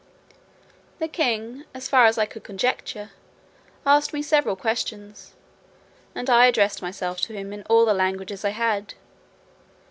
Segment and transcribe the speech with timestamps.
[0.97, 3.11] The king, as far as I could conjecture,
[3.85, 5.35] asked me several questions,
[6.15, 8.95] and I addressed myself to him in all the languages I had.